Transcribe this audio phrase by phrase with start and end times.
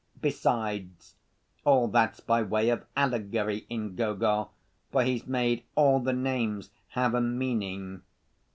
[0.19, 1.13] "Besides,
[1.63, 4.51] all that's by way of allegory in Gogol,
[4.91, 8.01] for he's made all the names have a meaning.